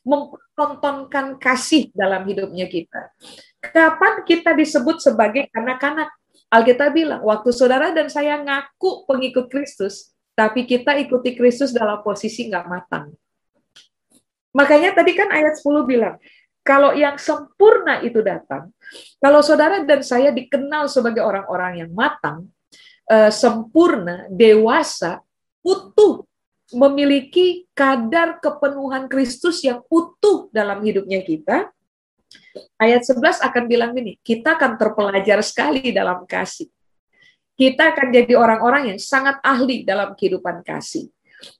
[0.02, 3.14] mempertontonkan kasih dalam hidupnya kita.
[3.62, 6.10] Kapan kita disebut sebagai anak-anak?
[6.52, 12.50] Alkitab bilang, waktu saudara dan saya ngaku pengikut Kristus, tapi kita ikuti Kristus dalam posisi
[12.50, 13.14] nggak matang.
[14.52, 16.18] Makanya tadi kan ayat 10 bilang,
[16.66, 18.74] kalau yang sempurna itu datang,
[19.22, 22.52] kalau saudara dan saya dikenal sebagai orang-orang yang matang,
[23.08, 25.24] eh, sempurna, dewasa,
[25.62, 26.26] utuh
[26.72, 31.70] memiliki kadar kepenuhan Kristus yang utuh dalam hidupnya kita,
[32.80, 36.72] ayat 11 akan bilang ini, kita akan terpelajar sekali dalam kasih.
[37.60, 41.12] Kita akan jadi orang-orang yang sangat ahli dalam kehidupan kasih.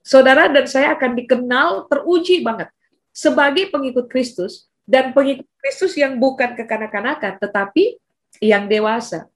[0.02, 2.70] Saudara dan saya akan dikenal teruji banget
[3.12, 8.00] sebagai pengikut Kristus dan pengikut Kristus yang bukan kekanak-kanakan tetapi
[8.40, 9.28] yang dewasa.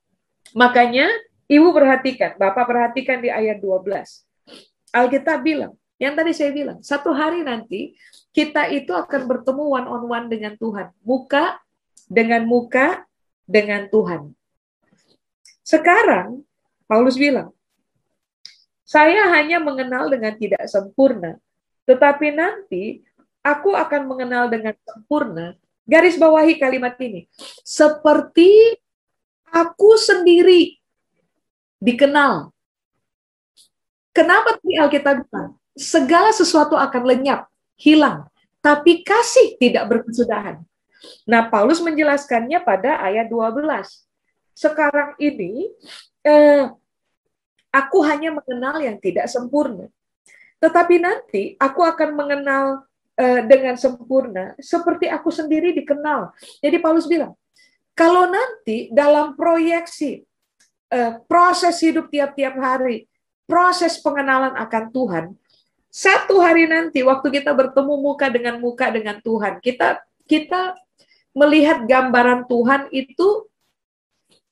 [0.56, 1.06] Makanya
[1.46, 4.25] Ibu perhatikan, Bapak perhatikan di ayat 12
[4.96, 7.92] Alkitab bilang, yang tadi saya bilang, satu hari nanti
[8.32, 11.60] kita itu akan bertemu one on one dengan Tuhan, muka
[12.08, 13.04] dengan muka
[13.44, 14.32] dengan Tuhan.
[15.60, 16.40] Sekarang
[16.88, 17.52] Paulus bilang,
[18.86, 21.36] saya hanya mengenal dengan tidak sempurna,
[21.84, 23.04] tetapi nanti
[23.44, 25.58] aku akan mengenal dengan sempurna.
[25.86, 27.30] Garis bawahi kalimat ini,
[27.62, 28.74] seperti
[29.46, 30.74] aku sendiri
[31.78, 32.50] dikenal
[34.16, 35.60] Kenapa tadi Alkitab bilang?
[35.76, 38.24] Segala sesuatu akan lenyap, hilang,
[38.64, 40.64] tapi kasih tidak berkesudahan.
[41.28, 44.08] Nah, Paulus menjelaskannya pada ayat 12.
[44.56, 45.68] Sekarang ini,
[46.24, 46.64] eh,
[47.68, 49.92] aku hanya mengenal yang tidak sempurna.
[50.64, 52.64] Tetapi nanti aku akan mengenal
[53.20, 56.32] eh, dengan sempurna seperti aku sendiri dikenal.
[56.64, 57.36] Jadi Paulus bilang,
[57.92, 60.24] kalau nanti dalam proyeksi
[60.88, 63.04] eh, proses hidup tiap-tiap hari
[63.46, 65.24] proses pengenalan akan Tuhan,
[65.88, 70.76] satu hari nanti waktu kita bertemu muka dengan muka dengan Tuhan, kita kita
[71.32, 73.48] melihat gambaran Tuhan itu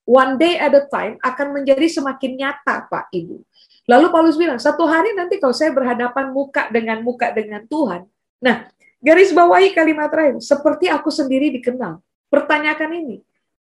[0.09, 3.45] one day at a time akan menjadi semakin nyata, Pak Ibu.
[3.85, 8.09] Lalu Paulus bilang, satu hari nanti kalau saya berhadapan muka dengan muka dengan Tuhan,
[8.41, 8.73] nah
[9.05, 12.01] garis bawahi kalimat terakhir, seperti aku sendiri dikenal.
[12.33, 13.17] Pertanyakan ini,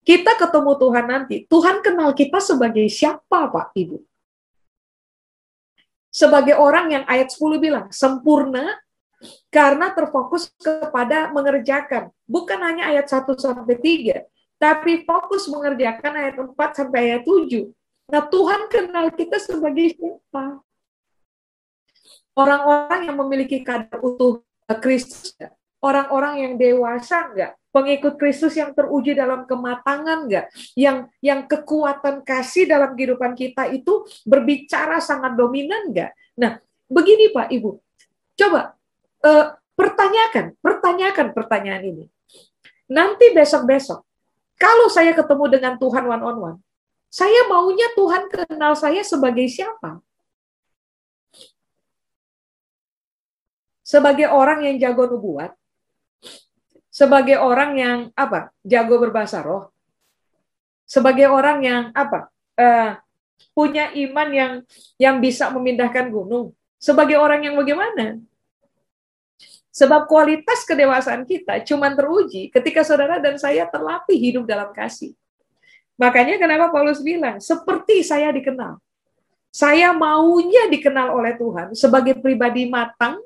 [0.02, 4.02] kita ketemu Tuhan nanti, Tuhan kenal kita sebagai siapa, Pak Ibu?
[6.12, 8.78] Sebagai orang yang ayat 10 bilang sempurna
[9.50, 12.14] karena terfokus kepada mengerjakan.
[12.30, 14.26] Bukan hanya ayat 1 sampai 3,
[14.62, 17.72] tapi fokus mengerjakan ayat 4 sampai ayat 7.
[18.08, 20.64] Nah, Tuhan kenal kita sebagai siapa?
[22.38, 24.46] Orang-orang yang memiliki kadar utuh
[24.80, 25.34] Kristus,
[25.82, 27.58] orang-orang yang dewasa enggak?
[27.70, 30.50] Pengikut Kristus yang teruji dalam kematangan enggak?
[30.74, 36.12] Yang yang kekuatan kasih dalam kehidupan kita itu berbicara sangat dominan enggak?
[36.40, 37.78] Nah, begini Pak Ibu.
[38.38, 38.74] Coba
[39.28, 39.46] uh,
[39.78, 42.06] pertanyakan, pertanyakan pertanyaan ini.
[42.88, 44.08] Nanti besok-besok
[44.58, 46.58] kalau saya ketemu dengan Tuhan one on one,
[47.14, 50.02] saya maunya Tuhan kenal saya sebagai siapa?
[53.86, 55.54] Sebagai orang yang jago nubuat,
[56.98, 59.70] sebagai orang yang apa jago berbahasa roh.
[60.90, 62.98] Sebagai orang yang apa uh,
[63.54, 64.54] punya iman yang
[64.98, 66.58] yang bisa memindahkan gunung.
[66.82, 68.18] Sebagai orang yang bagaimana?
[69.70, 75.14] Sebab kualitas kedewasaan kita cuma teruji ketika saudara dan saya terlatih hidup dalam kasih.
[76.02, 78.82] Makanya kenapa Paulus bilang seperti saya dikenal.
[79.54, 83.22] Saya maunya dikenal oleh Tuhan sebagai pribadi matang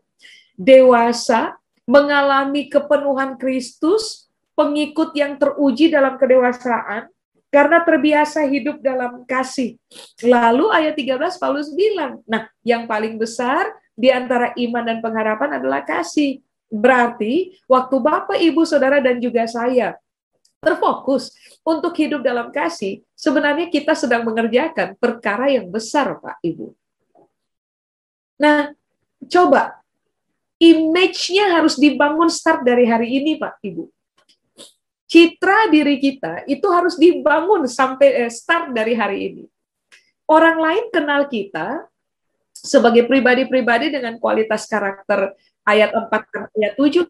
[0.60, 1.61] dewasa
[1.92, 7.12] mengalami kepenuhan Kristus, pengikut yang teruji dalam kedewasaan,
[7.52, 9.76] karena terbiasa hidup dalam kasih.
[10.24, 15.84] Lalu ayat 13 Paulus bilang, nah yang paling besar di antara iman dan pengharapan adalah
[15.84, 16.40] kasih.
[16.72, 20.00] Berarti waktu Bapak, Ibu, Saudara, dan juga saya
[20.64, 21.36] terfokus
[21.68, 26.72] untuk hidup dalam kasih, sebenarnya kita sedang mengerjakan perkara yang besar, Pak Ibu.
[28.40, 28.72] Nah,
[29.28, 29.81] coba
[30.62, 33.90] image-nya harus dibangun start dari hari ini, Pak Ibu.
[35.10, 39.44] Citra diri kita itu harus dibangun sampai eh, start dari hari ini.
[40.30, 41.84] Orang lain kenal kita
[42.56, 45.36] sebagai pribadi-pribadi dengan kualitas karakter
[45.68, 47.10] ayat 4 ayat 7.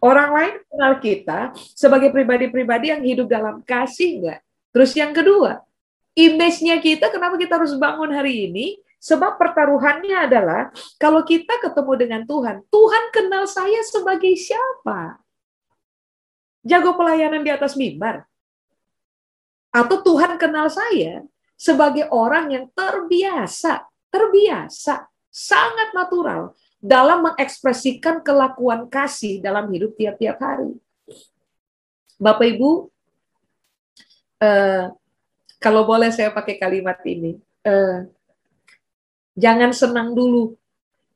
[0.00, 1.38] Orang lain kenal kita
[1.72, 4.40] sebagai pribadi-pribadi yang hidup dalam kasih enggak?
[4.76, 5.64] Terus yang kedua,
[6.12, 8.76] image-nya kita kenapa kita harus bangun hari ini?
[9.00, 10.68] Sebab pertaruhannya adalah
[11.00, 15.16] kalau kita ketemu dengan Tuhan, Tuhan kenal saya sebagai siapa?
[16.60, 18.28] Jago pelayanan di atas mimbar.
[19.72, 21.24] Atau Tuhan kenal saya
[21.56, 30.76] sebagai orang yang terbiasa, terbiasa, sangat natural dalam mengekspresikan kelakuan kasih dalam hidup tiap-tiap hari.
[32.20, 32.92] Bapak Ibu,
[34.44, 34.92] eh,
[35.56, 38.04] kalau boleh saya pakai kalimat ini, eh,
[39.38, 40.58] Jangan senang dulu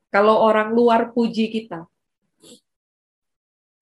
[0.07, 1.83] kalau orang luar puji kita.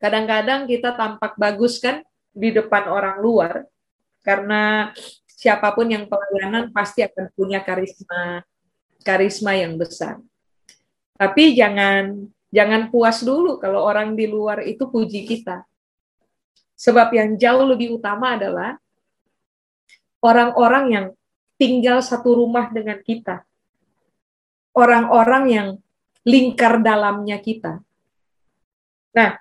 [0.01, 2.01] Kadang-kadang kita tampak bagus kan
[2.33, 3.69] di depan orang luar
[4.25, 4.89] karena
[5.29, 8.41] siapa pun yang pelayanan pasti akan punya karisma
[9.05, 10.17] karisma yang besar.
[11.13, 15.63] Tapi jangan jangan puas dulu kalau orang di luar itu puji kita.
[16.73, 18.75] Sebab yang jauh lebih utama adalah
[20.19, 21.05] orang-orang yang
[21.55, 23.45] tinggal satu rumah dengan kita
[24.73, 25.67] orang-orang yang
[26.25, 27.79] lingkar dalamnya kita.
[29.13, 29.37] Nah,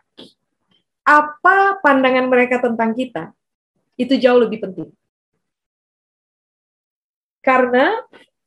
[1.03, 3.33] apa pandangan mereka tentang kita?
[3.97, 4.90] Itu jauh lebih penting.
[7.42, 7.99] Karena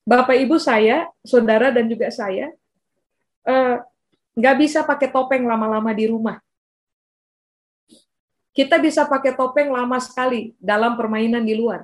[0.06, 2.54] Bapak Ibu saya, saudara dan juga saya,
[3.44, 3.76] eh,
[4.38, 6.38] nggak bisa pakai topeng lama-lama di rumah.
[8.56, 11.84] Kita bisa pakai topeng lama sekali dalam permainan di luar.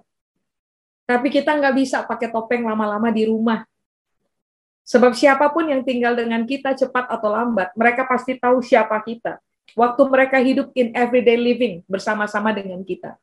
[1.03, 3.67] Tapi kita nggak bisa pakai topeng lama-lama di rumah
[4.85, 9.39] Sebab siapa pun yang tinggal dengan kita cepat atau lambat, mereka pasti tahu siapa kita.
[9.77, 13.15] Waktu mereka hidup in everyday living bersama-sama dengan kita.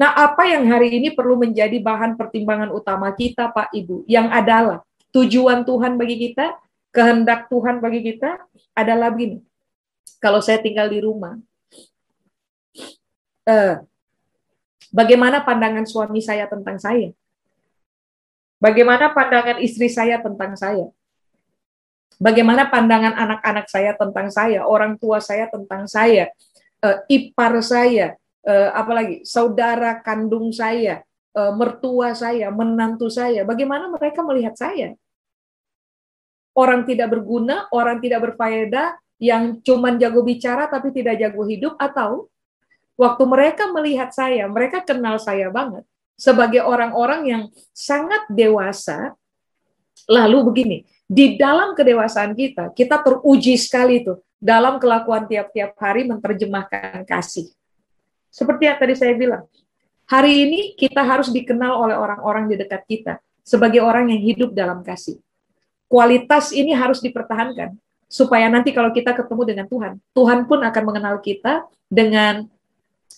[0.00, 4.80] Nah, apa yang hari ini perlu menjadi bahan pertimbangan utama kita, Pak Ibu, yang adalah
[5.12, 6.56] tujuan Tuhan bagi kita,
[6.88, 8.40] kehendak Tuhan bagi kita
[8.72, 9.44] adalah begini.
[10.16, 11.36] Kalau saya tinggal di rumah,
[13.44, 13.76] eh,
[14.88, 17.12] bagaimana pandangan suami saya tentang saya?
[18.60, 20.92] Bagaimana pandangan istri saya tentang saya?
[22.20, 26.28] Bagaimana pandangan anak-anak saya tentang saya, orang tua saya tentang saya,
[26.84, 31.00] uh, ipar saya, uh, apalagi saudara kandung saya,
[31.32, 34.92] uh, mertua saya, menantu saya, bagaimana mereka melihat saya?
[36.52, 42.28] Orang tidak berguna, orang tidak berfaedah, yang cuman jago bicara tapi tidak jago hidup, atau
[43.00, 45.88] waktu mereka melihat saya, mereka kenal saya banget,
[46.20, 47.42] sebagai orang-orang yang
[47.72, 49.16] sangat dewasa,
[50.04, 57.08] lalu begini, di dalam kedewasaan kita, kita teruji sekali itu dalam kelakuan tiap-tiap hari menerjemahkan
[57.08, 57.48] kasih.
[58.28, 59.48] Seperti yang tadi saya bilang,
[60.04, 64.84] hari ini kita harus dikenal oleh orang-orang di dekat kita sebagai orang yang hidup dalam
[64.84, 65.16] kasih.
[65.88, 67.74] Kualitas ini harus dipertahankan
[68.06, 72.46] supaya nanti kalau kita ketemu dengan Tuhan, Tuhan pun akan mengenal kita dengan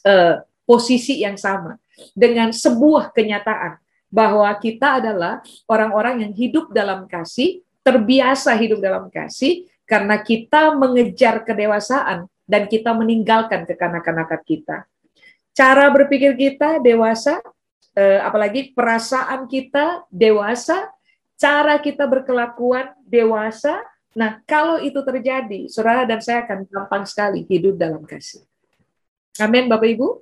[0.07, 1.82] uh, posisi yang sama
[2.17, 3.79] dengan sebuah kenyataan
[4.13, 11.41] bahwa kita adalah orang-orang yang hidup dalam kasih, terbiasa hidup dalam kasih, karena kita mengejar
[11.49, 14.77] kedewasaan dan kita meninggalkan kekanak-kanakan kita.
[15.57, 17.41] Cara berpikir kita dewasa,
[17.97, 20.93] eh, apalagi perasaan kita dewasa,
[21.41, 23.81] cara kita berkelakuan dewasa.
[24.13, 28.45] Nah, kalau itu terjadi, saudara dan saya akan gampang sekali hidup dalam kasih.
[29.41, 30.21] Amin, Bapak Ibu.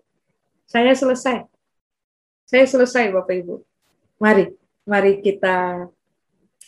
[0.70, 1.50] Saya selesai.
[2.50, 3.62] Saya selesai, Bapak Ibu.
[4.18, 4.50] Mari,
[4.82, 5.86] mari kita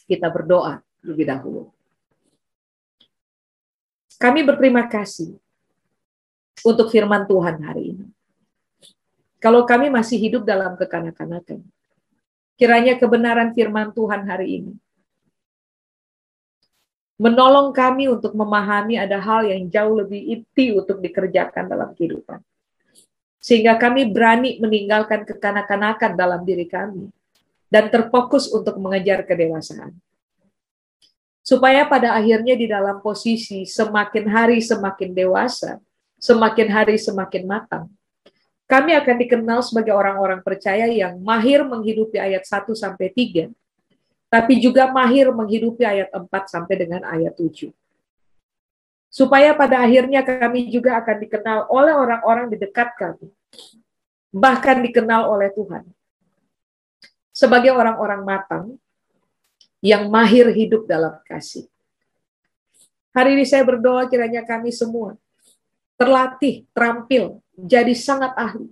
[0.06, 1.74] kita berdoa lebih dahulu.
[4.14, 5.34] Kami berterima kasih
[6.62, 8.06] untuk firman Tuhan hari ini.
[9.42, 11.66] Kalau kami masih hidup dalam kekanak-kanakan,
[12.54, 14.74] kiranya kebenaran firman Tuhan hari ini
[17.22, 22.42] menolong kami untuk memahami ada hal yang jauh lebih inti untuk dikerjakan dalam kehidupan.
[23.43, 27.11] Sehingga kami berani meninggalkan kekanak-kanakan dalam diri kami
[27.66, 29.99] dan terfokus untuk mengejar kedewasaan.
[31.43, 35.82] Supaya pada akhirnya di dalam posisi semakin hari semakin dewasa,
[36.22, 37.90] semakin hari semakin matang,
[38.70, 43.51] kami akan dikenal sebagai orang-orang percaya yang mahir menghidupi ayat 1 sampai 3
[44.32, 47.68] tapi juga mahir menghidupi ayat 4 sampai dengan ayat 7.
[49.12, 53.28] Supaya pada akhirnya kami juga akan dikenal oleh orang-orang di dekat kami,
[54.32, 55.84] bahkan dikenal oleh Tuhan.
[57.28, 58.64] Sebagai orang-orang matang
[59.84, 61.68] yang mahir hidup dalam kasih.
[63.12, 65.20] Hari ini saya berdoa kiranya kami semua
[66.02, 68.66] terlatih, terampil, jadi sangat ahli,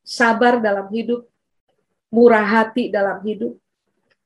[0.00, 1.28] sabar dalam hidup,
[2.08, 3.52] murah hati dalam hidup,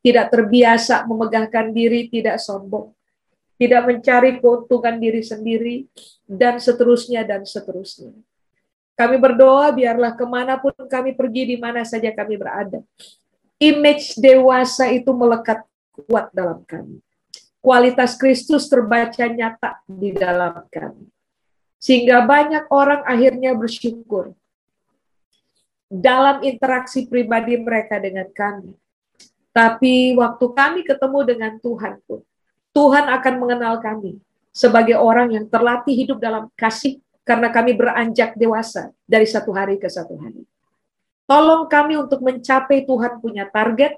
[0.07, 2.95] tidak terbiasa memegahkan diri, tidak sombong,
[3.55, 5.77] tidak mencari keuntungan diri sendiri,
[6.27, 8.11] dan seterusnya, dan seterusnya.
[8.95, 12.83] Kami berdoa biarlah ke mana pun kami pergi, di mana saja kami berada.
[13.59, 15.63] Image dewasa itu melekat
[15.95, 16.99] kuat dalam kami.
[17.63, 21.09] Kualitas Kristus terbaca nyata di dalam kami.
[21.81, 24.37] Sehingga banyak orang akhirnya bersyukur
[25.89, 28.75] dalam interaksi pribadi mereka dengan kami
[29.55, 32.27] tapi waktu kami ketemu dengan Tuhan pun,
[32.75, 34.19] Tuhan akan mengenal kami
[34.51, 39.87] sebagai orang yang terlatih hidup dalam kasih karena kami beranjak dewasa dari satu hari ke
[39.87, 40.43] satu hari.
[41.25, 43.97] Tolong kami untuk mencapai Tuhan punya target,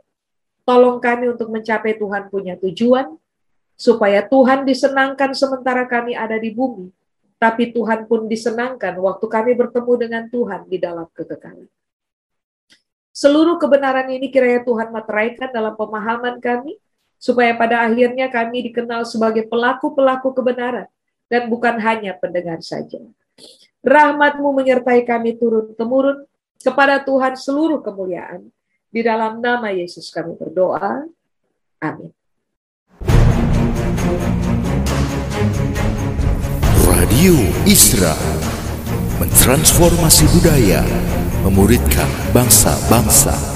[0.63, 3.19] tolong kami untuk mencapai Tuhan punya tujuan,
[3.75, 6.87] supaya Tuhan disenangkan sementara kami ada di bumi,
[7.43, 11.67] tapi Tuhan pun disenangkan waktu kami bertemu dengan Tuhan di dalam kekekalan.
[13.11, 16.79] Seluruh kebenaran ini kiranya Tuhan materaikan dalam pemahaman kami,
[17.17, 20.89] supaya pada akhirnya kami dikenal sebagai pelaku-pelaku kebenaran,
[21.27, 23.01] dan bukan hanya pendengar saja.
[23.87, 26.27] Rahmatmu menyertai kami turun-temurun,
[26.67, 28.51] kepada Tuhan seluruh kemuliaan.
[28.91, 31.07] Di dalam nama Yesus kami berdoa.
[31.79, 32.11] Amin.
[36.87, 37.37] Radio
[37.69, 38.17] Isra
[39.23, 40.83] mentransformasi budaya
[41.47, 43.56] memuridkan bangsa-bangsa.